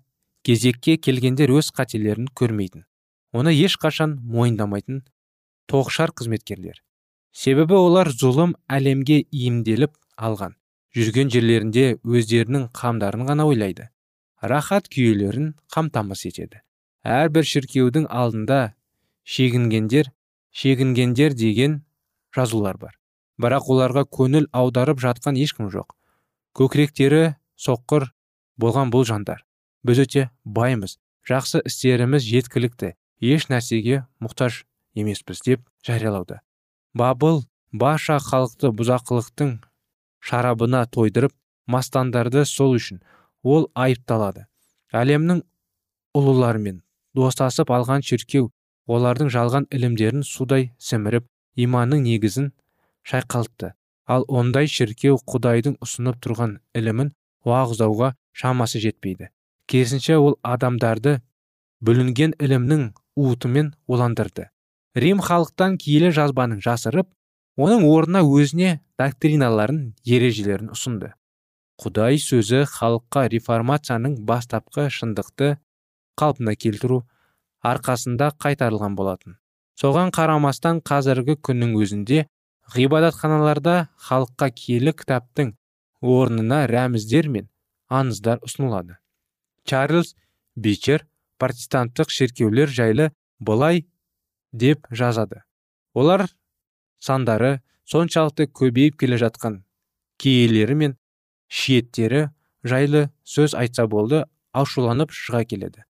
кезекке 0.47 0.97
келгендер 0.97 1.51
өз 1.51 1.71
қателерін 1.75 2.29
көрмейтін. 2.37 2.85
Оны 3.33 3.51
ешқашан 3.57 4.19
мойындамайтын 4.21 5.01
тоғышар 5.67 6.13
қызметкерлер. 6.13 6.83
Себебі 7.37 7.77
олар 7.77 8.09
зұлым 8.09 8.55
әлемге 8.65 9.19
иімделіп 9.29 9.93
алған. 10.17 10.55
Жүрген 10.97 11.29
жерлерінде 11.29 11.99
өздерінің 12.01 12.69
қамдарын 12.73 13.27
ғана 13.27 13.45
ойлайды. 13.45 13.89
Рахат 14.41 14.87
күйелерін 14.89 15.51
қамтамасыз 15.73 16.31
етеді. 16.31 16.63
Әрбір 17.05 17.45
шіркеудің 17.45 18.07
алдында 18.09 18.73
шегінгендер 19.23 20.09
шегінгендер 20.57 21.35
деген 21.37 21.83
жазулар 22.33 22.79
бар. 22.81 22.95
Бірақ 23.37 23.69
оларға 23.69 24.07
көңіл 24.09 24.49
аударып 24.49 24.97
жатқан 25.03 25.37
ешкім 25.37 25.69
жоқ. 25.69 25.93
Көкіректері 26.57 27.35
соққыр 27.53 28.09
болған 28.57 28.89
бұл 28.89 29.05
жандар. 29.05 29.45
Біз 29.85 30.01
өте 30.07 30.29
баймыз 30.43 30.97
жақсы 31.29 31.61
істеріміз 31.69 32.25
жеткілікті. 32.25 32.95
Еш 33.21 33.49
нәрсеге 33.53 34.07
мұқтаж 34.23 34.63
емеспіз 34.97 35.45
деп 35.45 35.65
жариялауда. 35.85 36.41
Бабыл 37.01 37.43
баша 37.71 38.17
халықты 38.23 38.71
бұзақылықтың 38.79 39.53
шарабына 40.29 40.85
тойдырып 40.95 41.33
мастандарды 41.67 42.45
сол 42.45 42.75
үшін 42.79 43.01
ол 43.43 43.67
айыпталады. 43.75 44.45
Әлемнің 44.93 45.43
ұлыларымен 46.17 46.81
достасып 47.17 47.71
алған 47.77 48.05
шіркеу 48.07 48.49
олардың 48.87 49.29
жалған 49.33 49.67
ілімдерін 49.73 50.23
судай 50.23 50.71
сіміріп 50.79 51.27
иманның 51.59 52.03
негізін 52.07 52.51
шайқалтты. 53.07 53.73
Ал 54.07 54.23
ондай 54.27 54.69
шіркеу 54.71 55.19
құдайдың 55.27 55.77
ұсынып 55.83 56.21
тұрған 56.23 56.59
ілімін 56.77 57.11
уағыздауға 57.47 58.13
шамасы 58.31 58.79
жетпейді. 58.83 59.29
Керісінше 59.67 60.15
ол 60.15 60.37
адамдарды 60.47 61.17
бүлінген 61.83 62.37
ілімнің 62.39 62.93
уытымен 63.19 63.73
уландырды. 63.87 64.47
Рим 64.97 65.21
халықтан 65.21 65.77
киелі 65.81 66.09
жазбаның 66.15 66.61
жасырып 66.65 67.09
оның 67.57 67.85
орнына 67.87 68.23
өзіне 68.25 68.79
доктриналарын 68.99 69.81
ережелерін 70.05 70.73
ұсынды. 70.73 71.13
Құдай 71.77 72.17
сөзі 72.21 72.63
халыққа 72.73 73.27
реформацияның 73.33 74.17
бастапқы 74.25 74.87
шындықты 74.93 75.57
қалпына 76.17 76.55
келтіру 76.57 77.03
арқасында 77.61 78.31
қайтарылған 78.41 78.95
болатын. 78.97 79.37
Соған 79.77 80.09
қарамастан 80.13 80.81
қазіргі 80.81 81.37
күннің 81.45 81.75
өзінде 81.77 82.23
ғибадатханаларда 82.73 83.75
халыққа 84.07 84.49
киелі 84.57 84.93
кітаптың 84.97 85.53
орнына 86.01 86.63
рәміздер 86.71 87.29
мен 87.29 87.49
аңыздар 87.89 88.41
ұсынылады. 88.45 88.97
Чарльз 89.69 90.15
бичер 90.55 91.05
протестанттық 91.37 92.09
шіркеулер 92.09 92.73
жайлы 92.73 93.11
былай 93.39 93.85
деп 94.57 94.87
жазады. 94.91 95.43
Олар 95.93 96.27
сандары 96.99 97.59
соншалықты 97.89 98.49
көбейіп 98.51 98.97
келе 98.99 99.19
жатқан 99.21 99.61
киелері 100.21 100.75
мен 100.81 100.95
шиеттері 101.47 102.27
жайлы 102.67 103.07
сөз 103.23 103.55
айтса 103.55 103.87
болды 103.87 104.25
ашуланып 104.53 105.13
шыға 105.13 105.43
келеді. 105.45 105.83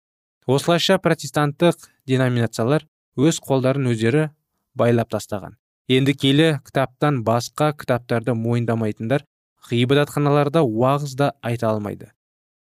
Осылайша 0.48 1.00
протестанттық 1.04 1.88
деноминациялар 2.08 2.86
өз 3.18 3.40
қолдарын 3.44 3.90
өздері 3.92 4.30
байлап 4.76 5.10
тастаған. 5.12 5.58
Енді 5.88 6.14
келі 6.14 6.48
кітаптан 6.68 7.24
басқа 7.28 7.72
кітаптарды 7.80 8.36
мойындамайтындар 8.36 9.26
ғибадатханаларда 9.72 10.64
уағыз 10.64 11.16
да 11.20 11.32
айта 11.42 11.72
алмайды. 11.72 12.12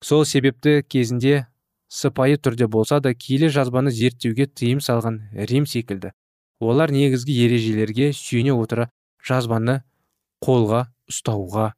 Сол 0.01 0.25
себепті 0.25 0.83
кезінде 0.89 1.47
сыпайы 1.91 2.39
түрде 2.39 2.69
болса 2.71 3.01
да 3.03 3.13
киелі 3.15 3.51
жазбаны 3.51 3.91
зерттеуге 3.91 4.47
тыйым 4.47 4.81
салған 4.81 5.21
рим 5.51 5.67
секілді. 5.67 6.13
Олар 6.61 6.93
негізгі 6.95 7.35
ережелерге 7.47 8.13
сүйене 8.15 8.55
отыра 8.55 8.91
жазбаны 9.27 9.81
қолға 10.45 10.87
ұстауға 11.11 11.73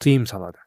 тыйым 0.00 0.26
салады. 0.30 0.60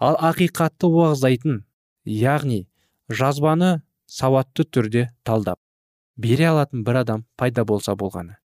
Ал 0.00 0.18
ақиқатты 0.18 0.90
уағыздайтын 0.90 1.62
яғни 2.10 2.64
жазбаны 3.08 3.82
сауатты 4.10 4.66
түрде 4.66 5.06
талдап 5.22 5.60
бере 6.16 6.48
алатын 6.50 6.82
бір 6.84 7.02
адам 7.04 7.24
пайда 7.38 7.64
болса 7.64 7.94
болғаны. 7.94 8.36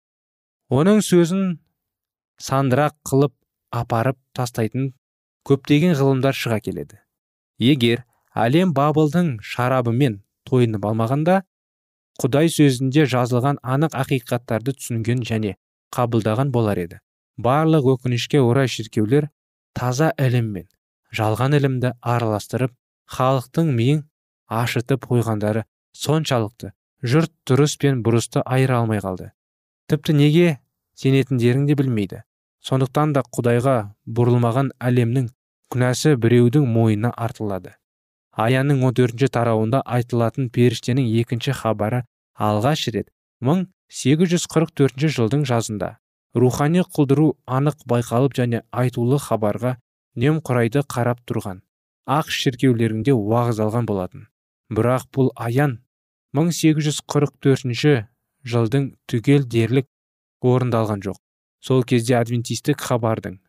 Оның 0.69 1.01
сөзін 1.05 1.59
сандырақ 2.43 2.97
қылып 3.09 3.35
апарып 3.73 4.19
тастайтын 4.37 4.93
көптеген 5.49 5.97
ғылымдар 5.97 6.37
шыға 6.37 6.61
келеді. 6.61 7.01
Егер 7.59 8.05
әлем 8.45 8.73
бабылдың 8.77 9.31
шарабымен 9.53 10.21
тойынып 10.49 10.87
алмағанда 10.91 11.43
құдай 12.23 12.51
сөзінде 12.55 13.07
жазылған 13.13 13.61
анық 13.75 13.95
ақиқаттарды 14.03 14.75
түсінген 14.79 15.23
және 15.27 15.55
қабылдаған 15.95 16.53
болар 16.55 16.79
еді. 16.79 16.99
Барлық 17.39 17.87
өкінішке 17.95 18.41
орай 18.43 18.69
шіркеулер 18.69 19.29
таза 19.79 20.11
ілім 20.19 20.51
мен 20.57 20.67
жалған 21.15 21.55
ілімді 21.59 21.93
араластырып 22.03 22.75
халықтың 23.17 23.71
миын 23.79 24.03
ашытып 24.49 25.07
қойғандары 25.11 25.65
соншалықты 25.95 26.73
жұрт 27.03 27.33
дұрыс 27.49 27.77
пен 27.81 28.03
бұрысты 28.03 28.43
айыра 28.45 28.83
алмай 28.83 29.01
қалды. 29.05 29.31
Тіпті 29.89 30.15
неге 30.19 30.59
сенетіндерін 30.99 31.67
де 31.67 31.79
білмейді. 31.79 32.23
Сондықтан 32.61 33.15
да 33.15 33.23
құдайға 33.23 33.77
бұрылмаған 34.05 34.73
әлемнің 34.83 35.31
күнәсі 35.73 36.17
біреудің 36.19 36.67
мойнына 36.67 37.13
артылады. 37.17 37.77
Аянның 38.45 38.83
14 38.87 39.31
тарауында 39.35 39.81
айтылатын 39.97 40.49
періштенің 40.55 41.09
екінші 41.23 41.55
хабары 41.61 42.05
алғаш 42.49 42.85
рет 42.95 43.09
1844 43.43 45.11
жылдың 45.17 45.45
жазында. 45.51 45.97
Рухани 46.39 46.85
құлдыру 46.95 47.29
анық 47.59 47.83
байқалып 47.93 48.37
және 48.39 48.63
айтулы 48.71 49.19
хабарға 49.19 49.77
немқұрайды 50.25 50.85
қарап 50.95 51.25
тұрған. 51.27 51.63
Ақ 52.07 52.31
шіркеулерінде 52.31 53.13
уағыздалған 53.17 53.89
болатын. 53.89 54.29
Бірақ 54.71 55.09
бұл 55.17 55.33
аян 55.35 55.79
1844 56.37 58.07
жылдың 58.45 58.93
түгел 59.11 59.49
дерлік 59.49 59.89
орындалған 60.45 61.03
жоқ. 61.05 61.19
Сол 61.61 61.83
кезде 61.83 62.15
адвентистік 62.21 62.79
хабардың 62.81 63.41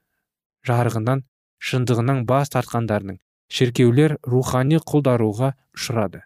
жарығынан 0.67 1.23
шындығынан 1.69 2.25
бас 2.29 2.51
тартқандардың 2.53 3.19
шіркеулер 3.49 4.17
рухани 4.23 4.79
құлдаруға 4.79 5.53
ұшырады. 5.77 6.23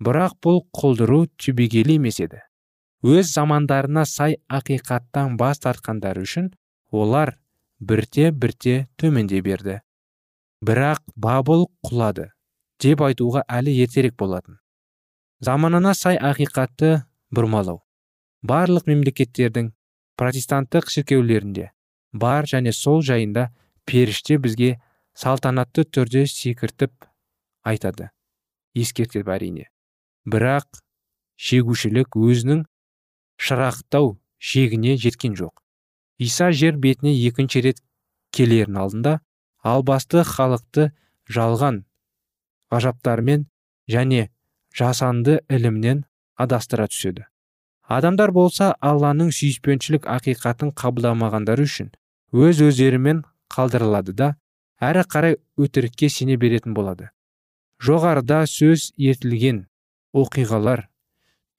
Бірақ 0.00 0.36
бұл 0.44 0.62
құлдыру 0.76 1.26
түбегейлі 1.40 1.98
емес 2.00 2.20
еді. 2.24 2.40
Өз 3.06 3.32
замандарына 3.32 4.04
сай 4.08 4.38
ақиқаттан 4.50 5.36
бас 5.40 5.62
тартқандары 5.62 6.24
үшін 6.26 6.50
олар 6.90 7.36
бірте 7.80 8.30
бірте 8.30 8.88
төменде 9.00 9.40
берді. 9.44 9.80
Бірақ 10.64 11.02
бабыл 11.16 11.68
құлады 11.86 12.30
деп 12.80 13.04
айтуға 13.04 13.44
әлі 13.48 13.76
ертерек 13.84 14.16
болатын. 14.18 14.58
Заманына 15.40 15.94
сай 15.94 16.18
ақиқатты 16.18 17.04
бұрмалау. 17.32 17.80
Барлық 18.42 18.88
мемлекеттердің 18.88 19.72
протестанттық 20.20 20.88
шіркеулерінде 20.92 21.70
бар 22.12 22.44
және 22.44 22.72
сол 22.72 23.02
жайында 23.02 23.50
періште 23.86 24.38
бізге 24.38 24.78
салтанатты 25.20 25.84
түрде 25.84 26.24
секіртіп 26.30 27.06
айтады. 27.66 28.08
Ескертіп 28.72 29.28
әрине 29.28 29.66
бірақ 30.30 30.80
шегушілік 31.40 32.16
өзінің 32.16 32.62
шырақтау 33.40 34.14
шегіне 34.38 34.96
жеткен 35.00 35.34
жоқ. 35.36 35.52
Иса 36.18 36.50
жер 36.52 36.76
бетіне 36.76 37.12
екінші 37.12 37.64
рет 37.66 37.82
келерін 38.32 38.78
алдында 38.80 39.18
албасты 39.64 40.22
халықты 40.24 40.90
жалған 41.28 41.82
ғажаптармен 42.72 43.48
және 43.90 44.28
жасанды 44.76 45.40
ілімнен 45.48 46.04
адастыра 46.36 46.86
түседі. 46.88 47.26
Адамдар 47.84 48.30
болса 48.32 48.72
алланың 48.80 49.32
сүйіспеншілік 49.34 50.06
ақиқатын 50.06 50.70
қабылдамағандары 50.78 51.66
үшін 51.66 51.90
өз 52.32 52.60
өздерімен 52.68 53.24
қалдырылады 53.50 54.14
да 54.14 54.28
әрі 54.80 55.04
қарай 55.12 55.36
өтірікке 55.60 56.08
сене 56.08 56.36
беретін 56.40 56.74
болады. 56.74 57.10
Жоғарыда 57.84 58.44
сөз 58.48 58.90
ертілген 58.96 59.66
оқиғалар 60.16 60.86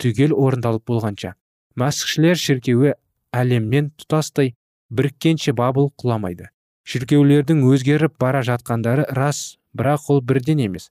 түгел 0.02 0.34
орындалып 0.34 0.86
болғанша 0.90 1.36
мәсіхшілер 1.78 2.40
шіркеуі 2.42 2.96
әлеммен 3.32 3.92
тұтастай 4.02 4.56
біріккенше 4.90 5.54
бабыл 5.58 5.92
құламайды. 6.02 6.50
Шіркеулердің 6.84 7.62
өзгеріп 7.70 8.18
бара 8.20 8.42
жатқандары 8.46 9.06
рас 9.16 9.58
бірақ 9.78 10.10
ол 10.10 10.22
бірден 10.22 10.60
емес 10.66 10.90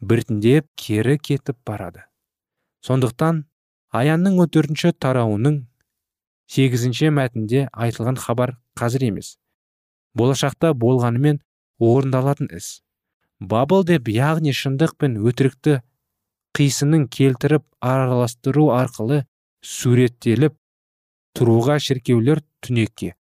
біртіндеп 0.00 0.66
кері 0.76 1.18
кетіп 1.18 1.56
барады. 1.66 2.04
Сондықтан 2.84 3.44
аянның 3.92 4.38
14 4.40 4.96
тарауының 4.98 5.60
сегізінші 6.50 7.12
мәтінде 7.14 7.68
айтылған 7.72 8.16
хабар 8.18 8.56
қазір 8.78 9.06
емес. 9.10 9.36
Болашақта 10.16 10.72
болғанымен 10.74 11.40
орындалатын 11.80 12.50
іс. 12.56 12.80
Бабыл 13.40 13.86
деп 13.88 14.08
яғни 14.12 14.52
шындық 14.56 14.96
пен 15.00 15.16
өтірікті 15.24 15.80
қисынын 16.56 17.06
келтіріп 17.08 17.64
араластыру 17.80 18.68
арқылы 18.76 19.22
суреттеліп 19.64 20.56
тұруға 21.38 21.78
шіркеулер 21.80 22.42
түнекке 22.64 23.14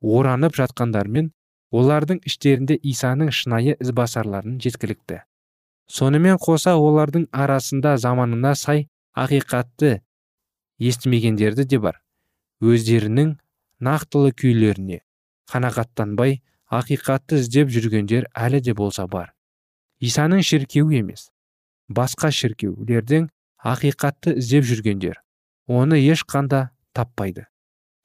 оранып 0.00 0.56
жатқандармен 0.58 1.30
олардың 1.70 2.22
іштерінде 2.26 2.78
исаның 2.92 3.30
шынайы 3.30 3.76
ізбасарларын 3.78 4.58
жеткілікті. 4.64 5.20
Сонымен 5.90 6.38
қоса 6.42 6.74
олардың 6.78 7.28
арасында 7.30 7.96
заманына 7.98 8.54
сай 8.58 8.88
ақиқатты 9.14 10.00
естімегендерді 10.78 11.66
де 11.68 11.78
бар. 11.78 12.00
Өздерінің 12.60 13.36
нақтылы 13.84 14.32
күйлеріне 14.36 15.00
қанағаттанбай 15.50 16.40
ақиқатты 16.70 17.40
іздеп 17.42 17.70
жүргендер 17.74 18.28
әлі 18.30 18.60
де 18.62 18.74
болса 18.78 19.06
бар. 19.10 19.32
Исаның 19.98 20.44
шіркеуі 20.46 21.00
емес 21.02 21.26
басқа 21.90 22.30
шіркеулердің 22.30 23.26
ақиқатты 23.66 24.36
іздеп 24.38 24.68
жүргендер 24.68 25.18
оны 25.66 25.98
ешқанда 25.98 26.68
таппайды. 26.94 27.48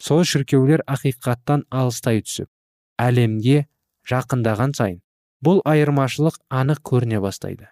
Сол 0.01 0.25
шіркеулер 0.25 0.82
ақиқаттан 0.89 1.67
алыстай 1.69 2.23
түсіп 2.25 2.49
әлемге 2.97 3.67
жақындаған 4.10 4.73
сайын 4.78 4.99
бұл 5.45 5.62
айырмашылық 5.69 6.41
анық 6.49 6.82
көріне 6.89 7.21
бастайды. 7.21 7.69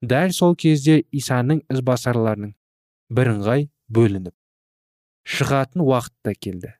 Дәл 0.00 0.32
сол 0.32 0.56
кезде 0.56 1.02
исаның 1.12 1.60
ізбасарларының 1.70 2.56
бірыңғай 3.12 3.68
бөлініп 3.92 4.34
шығатын 5.28 5.84
уақыт 5.84 6.16
та 6.24 6.34
келді. 6.34 6.72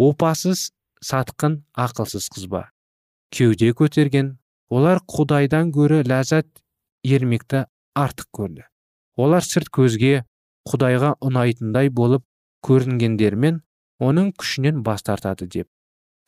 Опасыз 0.00 0.72
сатқын 1.04 1.60
ақылсыз 1.76 2.26
қызба 2.34 2.64
кеуде 3.30 3.72
көтерген. 3.72 4.36
Олар 4.68 5.00
құдайдан 5.08 5.70
гөрі 5.72 6.02
ләззат 6.04 6.48
ермекті 7.04 7.64
артық 7.96 8.28
көрді. 8.36 8.66
Олар 9.16 9.44
сырт 9.44 9.70
көзге 9.72 10.24
құдайға 10.68 11.14
ұнайтындай 11.24 11.88
болып 11.88 12.24
көрінгендермен 12.66 13.62
оның 14.04 14.32
күшінен 14.38 14.82
бас 14.84 15.02
тартады 15.06 15.48
деп. 15.48 15.68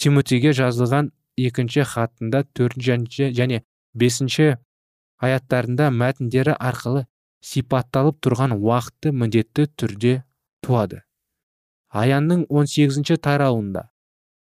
Тимотиге 0.00 0.54
жазылған 0.56 1.12
екінші 1.36 1.84
хатында 1.92 2.42
төртінші 2.56 3.30
және 3.36 3.60
бесінші 3.94 4.56
аяттарында 5.20 5.90
мәтіндері 5.92 6.56
арқылы 6.56 7.04
сипатталып 7.44 8.20
тұрған 8.24 8.56
уақытты 8.56 9.12
міндетті 9.12 9.68
түрде 9.76 10.14
туады. 10.64 11.02
Аянның 11.90 12.46
18 12.48 13.16
тарауында 13.20 13.88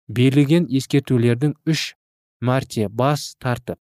берілген 0.08 0.67
ескертулердің 0.70 1.56
үш 1.67 1.93
мәрте 2.41 2.88
бас 2.89 3.34
тартып 3.41 3.80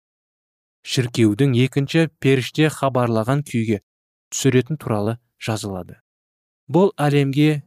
шіркеудің 0.87 1.55
екінші 1.66 2.07
періште 2.23 2.69
хабарлаған 2.73 3.42
күйге 3.47 3.81
түсіретін 4.33 4.79
туралы 4.81 5.16
жазылады. 5.42 5.99
Бұл 6.71 6.92
әлемге 6.97 7.62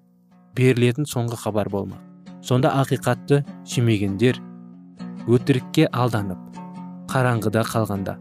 берілетін 0.55 1.07
соңғы 1.07 1.37
хабар 1.43 1.69
болмақ. 1.69 1.99
Сонда 2.41 2.71
ақиқатты 2.79 3.43
сүймегендер 3.67 4.39
өтірікке 5.27 5.89
алданып 5.91 6.39
қараңғыда 7.11 7.65
қалғанда 7.67 8.15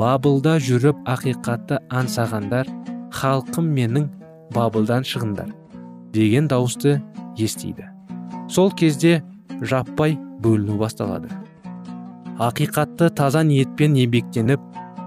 бабылда 0.00 0.56
жүріп 0.66 1.06
ақиқатты 1.14 1.78
аңсағандар 1.94 2.70
халқым 3.14 3.70
менің 3.78 4.10
бабылдан 4.54 5.06
шығындар 5.06 5.54
деген 6.14 6.48
дауысты 6.50 6.98
естиді. 7.38 7.86
Сол 8.48 8.70
кезде 8.74 9.22
жаппай 9.62 10.18
бөліну 10.42 10.78
басталады. 10.78 11.30
Ақиқатты 12.42 13.10
таза 13.14 13.44
ниетпен 13.46 13.94
еңбектеніп 13.94 14.62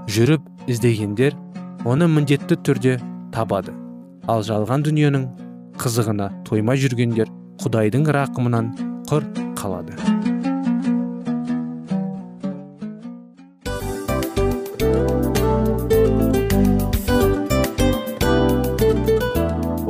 жүріп 0.08 0.46
іздегендер 0.72 1.36
оны 1.84 2.08
міндетті 2.08 2.56
түрде 2.64 2.94
табады. 3.36 3.74
Ал 4.32 4.46
жалған 4.48 4.88
дүниенің 4.88 5.26
қызығына 5.82 6.30
тоймай 6.48 6.80
жүргендер 6.80 7.32
құдайдың 7.64 8.08
рақымынан 8.16 8.72
құр 9.12 9.28
қалады. 9.60 10.17